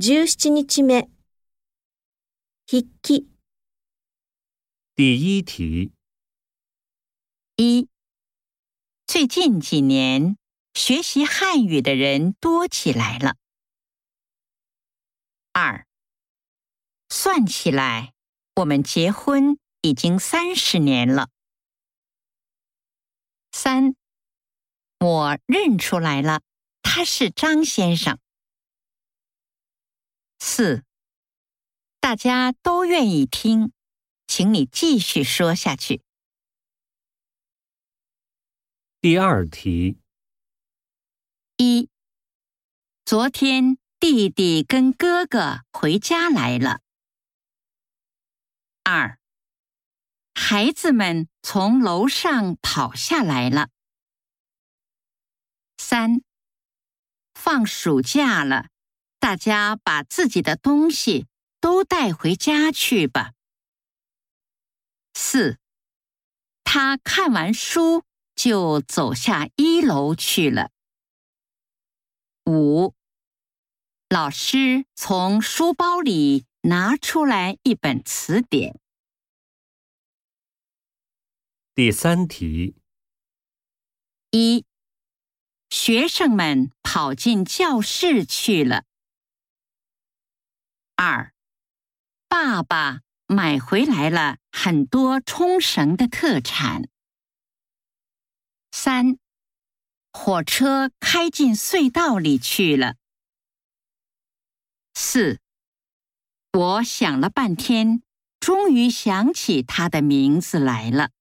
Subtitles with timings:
[0.00, 1.10] 17日目。
[2.66, 3.28] 筆記、
[4.94, 5.92] 第一题，
[7.56, 7.86] 一，
[9.06, 10.38] 最近几年
[10.72, 13.36] 学习汉语的人多起来了。
[15.52, 15.86] 二，
[17.10, 18.14] 算起来，
[18.54, 21.28] 我们结婚已经三十年了。
[23.52, 23.94] 三，
[25.00, 26.40] 我认出来了，
[26.80, 28.18] 他是张先生。
[30.42, 30.84] 四，
[32.00, 33.72] 大家都愿意听，
[34.26, 36.02] 请你继续说下去。
[39.02, 39.98] 第二题，
[41.58, 41.90] 一，
[43.04, 46.80] 昨天弟弟跟哥哥回家来了。
[48.82, 49.18] 二，
[50.34, 53.68] 孩子们从楼上跑下来了。
[55.76, 56.22] 三，
[57.34, 58.70] 放暑假了，
[59.20, 61.26] 大家把自己的东西
[61.60, 63.34] 都带回家去吧。
[65.12, 65.58] 四，
[66.64, 68.02] 他看完书
[68.34, 70.70] 就走下一楼去了。
[72.46, 72.94] 五，
[74.08, 78.80] 老师从书包里拿出来一本词典。
[81.74, 82.74] 第三题，
[84.30, 84.64] 一，
[85.68, 88.84] 学生们跑进教室去了。
[91.02, 91.32] 二，
[92.28, 96.90] 爸爸买回来了很多冲绳的特产。
[98.70, 99.16] 三，
[100.12, 102.96] 火车开进隧道里去了。
[104.92, 105.40] 四，
[106.52, 108.02] 我想了半天，
[108.38, 111.12] 终于想起他的名字来了。